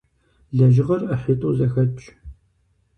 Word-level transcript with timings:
Лэжьыгъэр 0.55 1.01
ӏыхьитӏу 1.07 1.53
зэхэтщ. 1.57 2.03